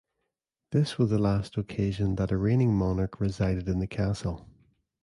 This 0.71 0.97
was 0.97 1.11
the 1.11 1.19
last 1.19 1.59
occasion 1.59 2.15
that 2.15 2.31
a 2.31 2.37
reigning 2.37 2.73
monarch 2.73 3.19
resided 3.19 3.69
in 3.69 3.77
the 3.77 3.85
castle. 3.85 4.47